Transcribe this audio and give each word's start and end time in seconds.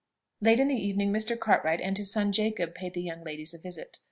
Late 0.41 0.59
in 0.59 0.67
the 0.67 0.73
evening, 0.83 1.13
Mr. 1.13 1.39
Cartwright 1.39 1.79
and 1.79 1.95
his 1.95 2.11
son 2.11 2.31
Jacob 2.31 2.73
paid 2.73 2.95
the 2.95 3.03
young 3.03 3.23
ladies 3.23 3.53
a 3.53 3.59
visit. 3.59 3.99